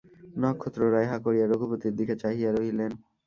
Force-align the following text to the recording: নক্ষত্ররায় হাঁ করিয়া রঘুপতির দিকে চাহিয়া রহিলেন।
নক্ষত্ররায় 0.41 1.07
হাঁ 1.07 1.19
করিয়া 1.25 1.45
রঘুপতির 1.47 1.93
দিকে 1.99 2.13
চাহিয়া 2.21 2.49
রহিলেন। 2.51 2.91